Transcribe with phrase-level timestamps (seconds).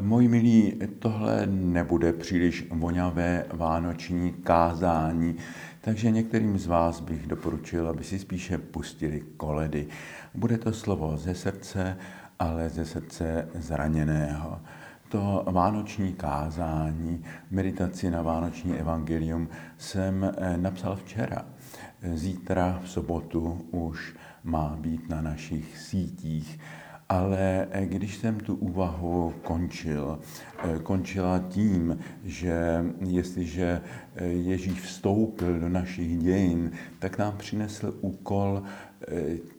[0.00, 5.36] Moji milí, tohle nebude příliš voňavé vánoční kázání,
[5.80, 9.86] takže některým z vás bych doporučil, aby si spíše pustili koledy.
[10.34, 11.96] Bude to slovo ze srdce,
[12.38, 14.60] ale ze srdce zraněného.
[15.08, 19.48] To vánoční kázání, meditaci na vánoční evangelium
[19.78, 21.46] jsem eh, napsal včera.
[22.14, 24.14] Zítra v sobotu už
[24.44, 26.60] má být na našich sítích
[27.08, 30.18] ale eh, když jsem tu úvahu končil,
[30.58, 33.80] eh, končila tím, že jestliže
[34.16, 38.62] eh, Ježíš vstoupil do našich dějin, tak nám přinesl úkol,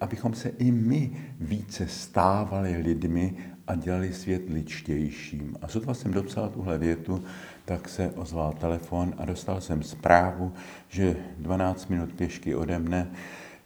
[0.00, 3.34] abychom se i my více stávali lidmi
[3.66, 5.56] a dělali svět ličtějším.
[5.62, 7.24] A sotva jsem dopsal tuhle větu,
[7.64, 10.52] tak se ozval telefon a dostal jsem zprávu,
[10.88, 13.10] že 12 minut pěšky ode mne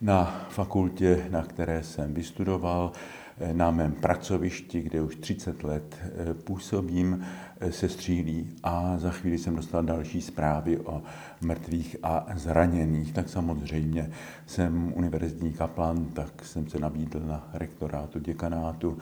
[0.01, 2.93] na fakultě, na které jsem vystudoval,
[3.52, 7.24] na mém pracovišti, kde už 30 let eh, působím,
[7.60, 11.02] eh, se střílí a za chvíli jsem dostal další zprávy o
[11.41, 13.13] mrtvých a zraněných.
[13.13, 14.10] Tak samozřejmě
[14.46, 18.99] jsem univerzitní kaplan, tak jsem se nabídl na rektorátu, děkanátu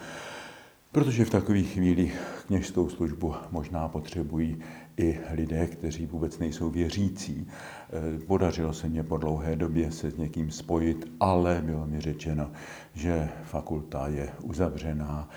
[0.92, 4.58] Protože v takových chvílích kněžskou službu možná potřebují
[4.96, 7.46] i lidé, kteří vůbec nejsou věřící.
[7.46, 12.50] Eh, podařilo se mě po dlouhé době se s někým spojit, ale bylo mi řečeno,
[12.94, 15.28] že fakulta je uzavřená,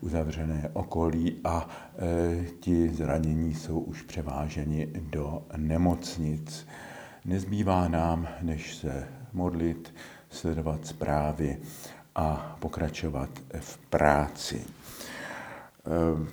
[0.00, 1.68] uzavřené okolí a
[1.98, 6.66] e, ti zranění jsou už převáženi do nemocnic.
[7.24, 9.94] Nezbývá nám, než se modlit,
[10.30, 11.58] sledovat zprávy
[12.14, 14.64] a pokračovat v práci.
[15.86, 16.26] Eh,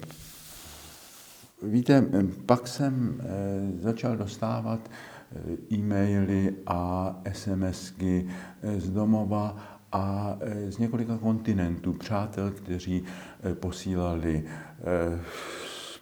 [1.67, 2.05] víte,
[2.45, 3.25] pak jsem eh,
[3.81, 8.27] začal dostávat eh, e-maily a SMSky
[8.77, 9.57] z domova
[9.91, 10.37] a
[10.69, 13.03] z několika kontinentů přátel, kteří
[13.53, 14.43] posílali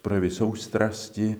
[0.02, 1.36] projevy soustrasti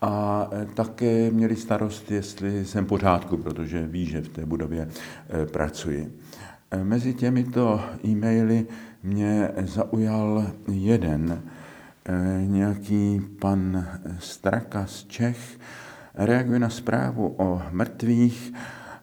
[0.00, 4.88] a také měli starost, jestli jsem pořádku, protože ví, že v té budově
[5.52, 6.18] pracuji.
[6.82, 8.66] Mezi těmito e-maily
[9.02, 11.42] mě zaujal jeden,
[12.04, 13.86] eh, nějaký pan
[14.18, 15.58] Straka z Čech,
[16.14, 18.52] reaguje na zprávu o mrtvých,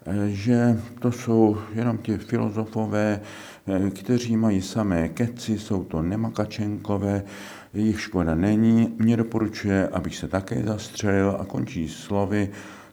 [0.05, 3.21] eh, že to jsou jenom ti filozofové,
[3.67, 7.23] eh, kteří mají samé keci, jsou to nemakačenkové,
[7.73, 8.95] jejich škoda není.
[8.97, 12.49] Mě doporučuje, abych se také zastřelil a končí slovy,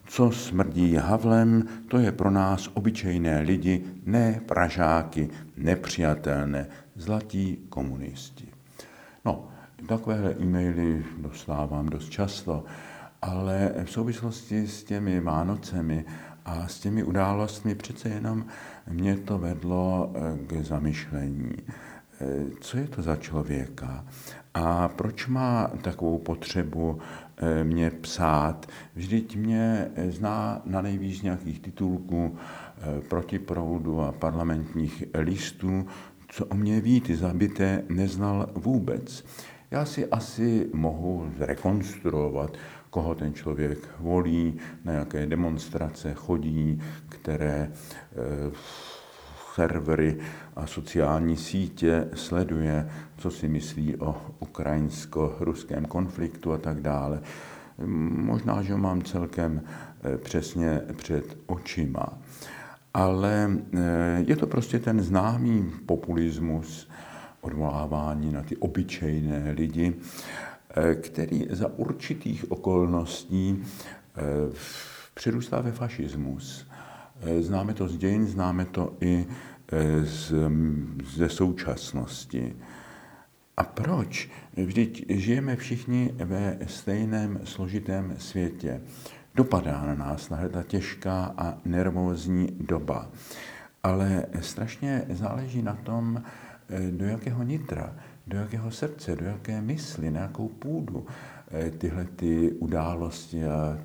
[0.09, 8.49] co smrdí Havlem, to je pro nás obyčejné lidi, ne pražáky, nepřijatelné, zlatí komunisti.
[9.25, 9.49] No,
[9.89, 12.65] takovéhle e-maily dostávám dost často,
[13.23, 16.05] ale v souvislosti s těmi Vánocemi
[16.45, 18.47] a s těmi událostmi přece jenom
[18.91, 21.53] mě to vedlo eh, k zamyšlení.
[22.21, 24.05] Eh, co je to za člověka
[24.55, 26.99] a proč má takovou potřebu
[27.37, 28.67] eh, mě psát.
[28.95, 32.37] Vždyť mě zná na nejvíc nějakých titulků
[33.09, 35.87] proti proudu a parlamentních listů,
[36.29, 39.25] co o mě ví, ty zabité neznal vůbec.
[39.71, 42.57] Já si asi mohu zrekonstruovat,
[42.91, 48.51] koho ten člověk volí, na jaké demonstrace chodí, které eh,
[49.59, 50.17] servery
[50.57, 57.21] a sociální sítě sleduje, co si myslí o ukrajinsko-ruském konfliktu a tak dále.
[58.31, 62.19] Možná, že ho mám celkem eh, přesně před očima
[62.95, 66.89] ale eh, je to prostě ten známý populismus,
[67.41, 73.63] odvolávání na ty obyčejné lidi, eh, který za určitých okolností
[75.15, 76.67] přerůstá ve fašismus.
[77.41, 79.27] Známe to z dějin, známe to i
[80.03, 80.33] z,
[81.17, 82.57] ze současnosti.
[83.57, 84.31] A proč?
[84.57, 88.81] Vždyť žijeme všichni ve stejném složitém světě
[89.39, 93.11] dopadá na nás na ta těžká a nervózní doba.
[93.83, 96.23] Ale strašně záleží na tom,
[96.69, 97.95] eh, do jakého nitra,
[98.27, 101.07] do jakého srdce, do jaké mysli, na jakou půdu
[101.51, 103.79] eh, tyhle ty události a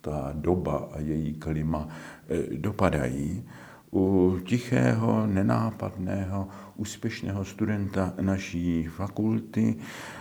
[0.00, 1.88] ta doba a její klima
[2.28, 3.44] eh, dopadají
[3.92, 9.76] u tichého, nenápadného, úspěšného studenta naší fakulty.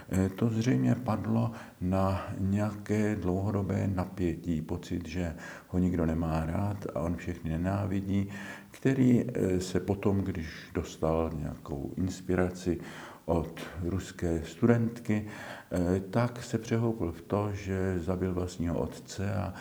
[0.09, 1.51] Eh, to zřejmě padlo
[1.81, 5.35] na nějaké dlouhodobé napětí, pocit, že
[5.67, 8.29] ho nikdo nemá rád a on všechny nenávidí,
[8.71, 12.79] který eh, se potom, když dostal nějakou inspiraci
[13.27, 15.25] od ruské studentky,
[15.71, 19.53] eh, tak se přehoupil v to, že zabil vlastního otce a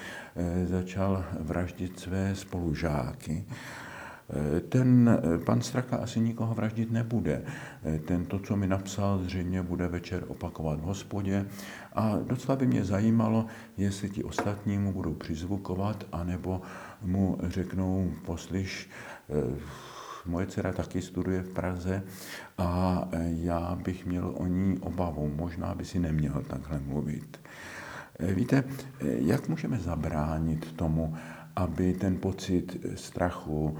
[0.64, 3.44] začal vraždit své spolužáky.
[4.68, 7.42] Ten pan Straka asi nikoho vraždit nebude.
[8.04, 11.46] Ten to, co mi napsal, zřejmě bude večer opakovat v hospodě.
[11.92, 13.46] A docela by mě zajímalo,
[13.76, 16.62] jestli ti ostatní mu budou přizvukovat, anebo
[17.02, 18.90] mu řeknou, poslyš,
[20.26, 22.02] Moje dcera taky studuje v Praze
[22.58, 25.32] a já bych měl o ní obavu.
[25.36, 27.40] Možná by si neměl takhle mluvit.
[28.20, 28.64] Víte,
[29.00, 31.14] jak můžeme zabránit tomu,
[31.56, 33.78] aby ten pocit strachu,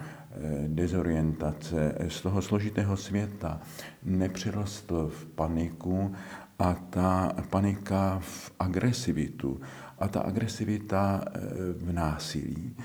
[0.66, 3.60] dezorientace z toho složitého světa
[4.04, 6.14] nepřirostl v paniku
[6.58, 9.60] a ta panika v agresivitu
[9.98, 11.24] a ta agresivita
[11.78, 12.76] v násilí.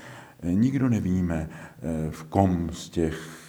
[0.42, 1.48] Nikdo nevíme,
[2.10, 3.41] v kom z těch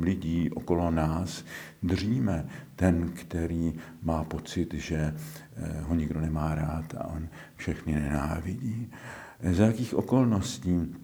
[0.00, 1.44] lidí okolo nás
[1.82, 2.46] držíme
[2.76, 5.14] ten, který má pocit, že
[5.56, 8.90] eh, ho nikdo nemá rád a on všechny nenávidí.
[9.52, 10.94] Za jakých okolností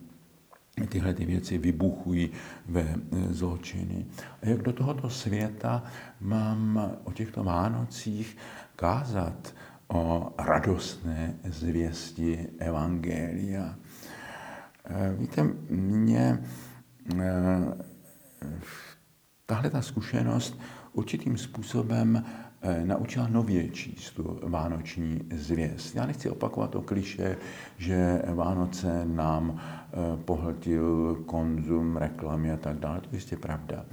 [0.89, 2.31] tyhle ty věci vybuchují
[2.69, 4.07] ve eh, zločiny.
[4.43, 5.83] A jak do tohoto světa
[6.21, 8.37] mám o těchto Vánocích
[8.77, 9.55] kázat
[9.89, 13.75] o radostné zvěsti Evangelia.
[14.85, 16.39] Eh, víte, mě
[19.47, 20.61] tahle ta zkušenost
[20.93, 22.25] určitým způsobem
[22.63, 25.97] eh, naučila nově číst tu vánoční zvěst.
[25.97, 27.37] Já nechci opakovat to kliše,
[27.79, 33.01] že Vánoce nám eh, pohltil konzum, reklamy a tak dále.
[33.01, 33.85] To je jistě pravda.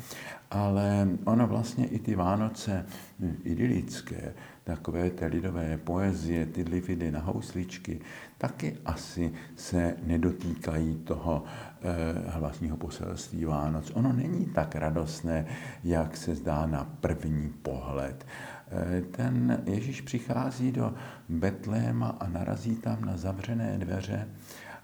[0.51, 2.85] Ale ono vlastně i ty Vánoce
[3.19, 4.33] hm, idylické,
[4.75, 7.99] takové té lidové poezie, ty lividy na housličky,
[8.37, 13.91] taky asi se nedotýkají toho eh, vlastního poselství Vánoc.
[13.93, 15.45] Ono není tak radostné,
[15.83, 18.25] jak se zdá na první pohled.
[18.71, 20.93] Eh, ten Ježíš přichází do
[21.29, 24.27] Betléma a narazí tam na zavřené dveře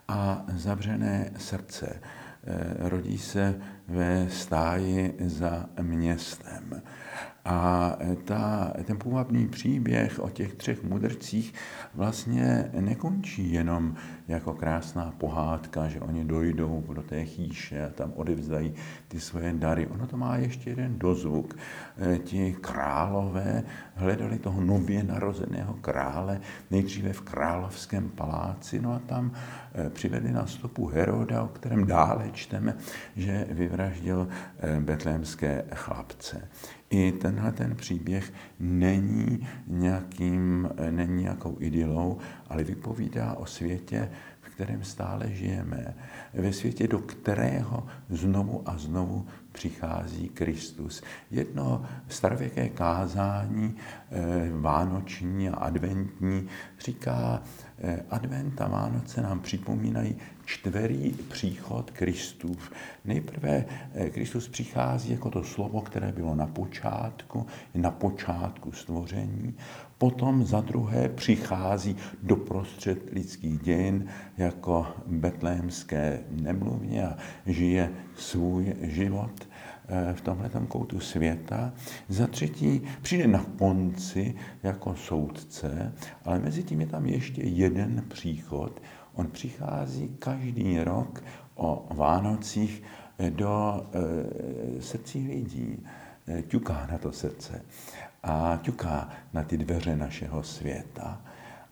[0.08, 2.02] a zavřené srdce.
[2.44, 3.56] Eh, rodí se
[3.88, 6.82] ve stáji za městem.
[7.50, 11.54] A ta, ten půvabný příběh o těch třech mudrcích
[11.94, 13.96] vlastně nekončí jenom
[14.28, 18.74] jako krásná pohádka, že oni dojdou do té chýše a tam odevzdají
[19.08, 19.88] ty svoje dary.
[19.88, 21.56] Ono to má ještě jeden dozvuk.
[21.98, 23.64] E, ti králové
[23.96, 26.42] hledali toho nově narozeného krále
[26.72, 29.32] nejdříve v královském paláci, no a tam
[29.76, 32.78] e, přivedli na stopu Heroda, o kterém dále čteme,
[33.16, 36.50] že vyvraždil e, betlémské chlapce.
[36.90, 42.18] I tenhle ten příběh není, nějakým, není nějakou idylou,
[42.50, 44.10] ale vypovídá o světě,
[44.42, 45.96] v kterém stále žijeme.
[46.34, 51.04] Ve světě, do kterého znovu a znovu přichází Kristus.
[51.32, 53.76] Jedno starověké kázání,
[54.12, 56.48] eh, vánoční a adventní,
[56.80, 57.42] říká,
[57.80, 62.72] eh, advent a Vánoce nám připomínají čtverý příchod Kristův.
[63.06, 66.77] Nejprve eh, Kristus přichází jako to slovo, které bylo na počátku,
[67.76, 69.56] na počátku stvoření,
[69.98, 74.06] potom za druhé přichází do prostřed lidských dějin
[74.38, 79.48] jako betlémské nemluvně a žije svůj život
[79.88, 81.74] eh, v tomhle koutu světa.
[82.10, 85.94] Za třetí přijde na konci jako soudce,
[86.26, 88.82] ale mezi tím je tam ještě jeden příchod,
[89.18, 91.24] On přichází každý rok
[91.56, 92.84] o Vánocích
[93.30, 93.82] do
[94.78, 95.86] e, srdcí lidí,
[96.48, 97.62] ťuká na to srdce
[98.24, 101.22] a ťuká na ty dveře našeho světa.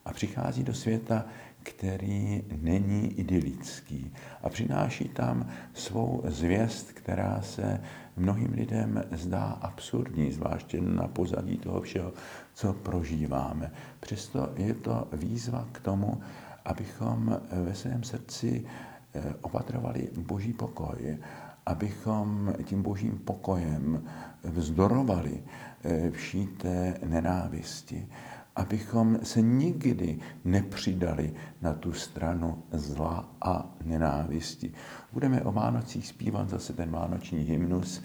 [0.06, 1.26] A přichází do světa,
[1.64, 4.14] který není idylický
[4.44, 7.82] a přináší tam svou zvěst, která se
[8.18, 12.14] mnohým lidem zdá absurdní, zvláště na pozadí toho všeho,
[12.54, 13.72] co prožíváme.
[14.00, 16.22] Přesto je to výzva k tomu,
[16.66, 18.66] abychom ve svém srdci
[19.14, 21.18] eh, opatrovali boží pokoj,
[21.66, 24.04] abychom tím božím pokojem
[24.44, 25.44] vzdorovali
[25.84, 28.08] eh, vší té nenávisti,
[28.56, 34.72] abychom se nikdy nepřidali na tu stranu zla a nenávisti.
[35.14, 38.02] Budeme o Vánocích zpívat zase ten vánoční hymnus,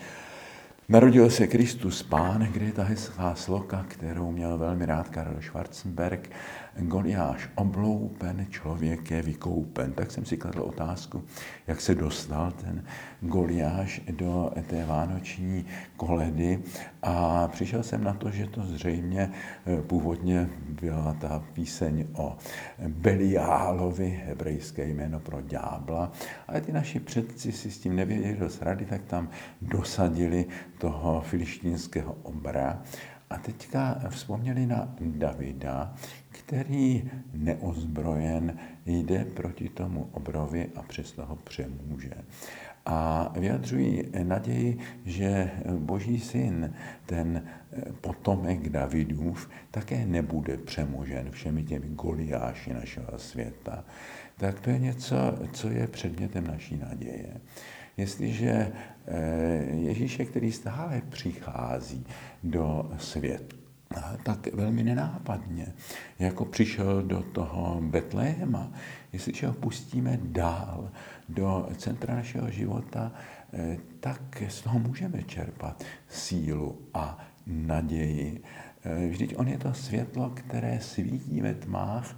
[0.90, 6.30] Narodil se Kristus Pán, kde je ta hezká sloka, kterou měl velmi rád Karel Schwarzenberg.
[6.78, 9.92] Goliáš obloupen, člověk je vykoupen.
[9.92, 11.24] Tak jsem si kladl otázku,
[11.66, 12.84] jak se dostal ten
[13.20, 15.66] Goliáš do té vánoční
[15.96, 16.62] koledy
[17.02, 19.30] a přišel jsem na to, že to zřejmě
[19.66, 22.36] eh, původně byla ta píseň o
[22.88, 26.12] Beliálovi, hebrejské jméno pro ďábla,
[26.48, 29.28] ale ty naši předci si s tím nevěděli dost rady, tak tam
[29.62, 30.46] dosadili
[30.80, 32.82] toho filištínského obra
[33.30, 35.94] a teďka vzpomněli na Davida,
[36.28, 42.14] který neozbrojen jde proti tomu obrovi a přesto ho přemůže.
[42.86, 46.74] A vyjadřují naději, že Boží syn,
[47.06, 47.44] ten
[48.00, 53.84] potomek Davidův, také nebude přemožen všemi těmi goliáši našeho světa.
[54.36, 55.16] Tak to je něco,
[55.52, 57.36] co je předmětem naší naděje.
[57.96, 58.72] Jestliže
[59.72, 62.06] Ježíše, který stále přichází
[62.42, 63.56] do světa,
[64.22, 65.66] tak velmi nenápadně,
[66.18, 68.72] jako přišel do toho Betléma,
[69.12, 70.90] jestliže ho pustíme dál
[71.28, 73.12] do centra našeho života,
[73.52, 78.42] eh, tak z toho můžeme čerpat sílu a naději.
[78.82, 82.16] Eh, vždyť on je to světlo, které svítí ve tmách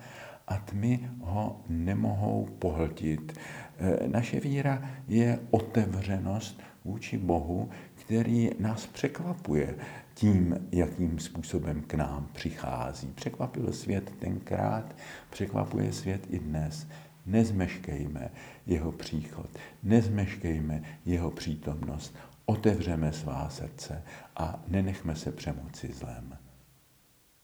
[0.49, 3.38] a tmy ho nemohou pohltit.
[3.78, 9.76] Eh, naše víra je otevřenost vůči Bohu, který nás překvapuje
[10.14, 13.12] tím, jakým způsobem k nám přichází.
[13.14, 14.96] Překvapil svět tenkrát,
[15.30, 16.87] překvapuje svět i dnes.
[17.26, 18.30] Nezmeškejme
[18.66, 24.02] jeho příchod, nezmeškejme jeho přítomnost, otevřeme svá srdce
[24.37, 26.38] a nenechme se přemoci zlem.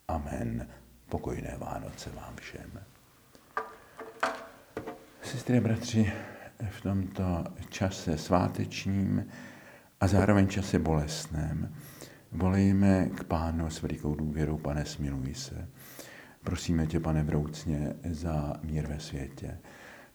[0.08, 0.68] Amen.
[1.08, 2.80] Pokojné Vánoce vám všem.
[5.22, 6.12] Sestry bratři,
[6.70, 9.26] v tomto čase svátečním
[10.00, 11.74] a zároveň čase bolestném
[12.32, 15.68] volejme k Pánu s velikou důvěrou, pane, smiluj se.
[16.44, 19.58] Prosíme tě, pane, vroucně za mír ve světě.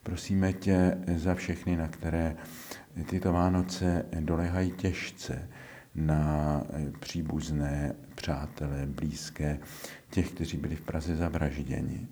[0.02, 2.36] Prosíme tě za všechny, na které
[3.10, 5.48] tyto Vánoce dolehají těžce,
[5.94, 6.62] na
[7.00, 9.58] příbuzné, přátelé, blízké,
[10.10, 12.08] těch, kteří byli v Praze zavražděni,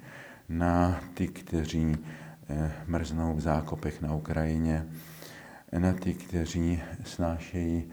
[0.48, 1.96] na ty, kteří
[2.48, 4.86] eh, mrznou v zákopech na Ukrajině,
[5.78, 7.84] na ty, kteří snášejí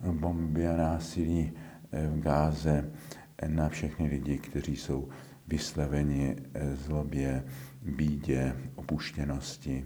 [0.00, 1.52] bomby a násilí
[1.92, 2.90] eh, v Gáze,
[3.46, 5.08] na všechny lidi, kteří jsou
[5.48, 7.44] vyslaveni eh, zlobě,
[7.82, 9.84] bídě, opuštěnosti,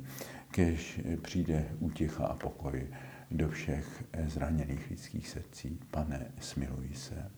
[0.50, 2.86] kež přijde útěcha a pokoj
[3.30, 5.80] do všech zraněných lidských srdcí.
[5.90, 7.30] Pane, smiluj se.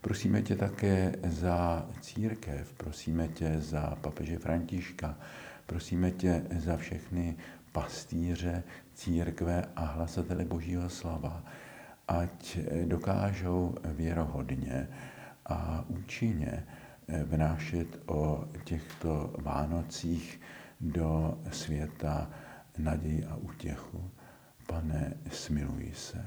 [0.00, 5.18] Prosíme tě také za církev, prosíme tě za papeže Františka,
[5.66, 7.36] prosíme tě za všechny
[7.72, 8.62] pastýře
[8.94, 11.44] církve a hlasatele Božího slava,
[12.08, 14.88] ať dokážou věrohodně
[15.46, 16.66] a účinně
[17.24, 20.40] vnášet o těchto Vánocích
[20.80, 22.30] do světa
[22.78, 24.10] naději a útěchu.
[24.72, 26.26] Pane, smiluj se.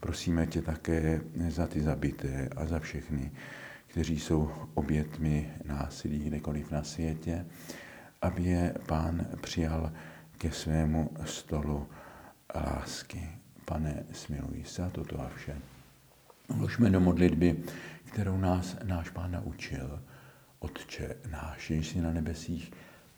[0.00, 3.32] Prosíme tě také za ty zabité a za všechny,
[3.86, 7.46] kteří jsou obětmi násilí kdekoliv na světě,
[8.22, 9.92] aby je pán přijal
[10.38, 11.88] ke svému stolu
[12.54, 13.28] lásky.
[13.64, 15.56] Pane, smiluj se a toto a vše.
[16.48, 17.64] Vložme do modlitby,
[18.04, 20.02] kterou nás náš pán naučil.
[20.58, 22.72] Otče náš, jsi na nebesích,